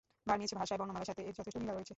Burmese 0.29 0.51
ভাষার 0.59 0.79
বর্ণমালার 0.79 1.09
সাথে 1.11 1.21
এর 1.27 1.35
যথেষ্ট 1.39 1.57
মিল 1.61 1.69
রয়েছে। 1.75 1.89